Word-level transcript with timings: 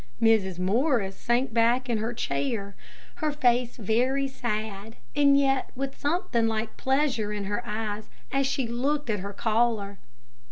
Mrs. 0.19 0.57
Morris 0.57 1.15
sank 1.15 1.53
back 1.53 1.87
in 1.87 1.99
her 1.99 2.11
chair, 2.11 2.75
her 3.17 3.31
face 3.31 3.77
very 3.77 4.27
sad, 4.27 4.95
and 5.15 5.39
yet 5.39 5.69
with 5.75 5.95
something 5.95 6.47
like 6.47 6.75
pleasure 6.75 7.31
in 7.31 7.43
her 7.43 7.61
eyes 7.67 8.09
as 8.31 8.47
she 8.47 8.65
looked 8.67 9.11
at 9.11 9.19
her 9.19 9.31
caller. 9.31 9.99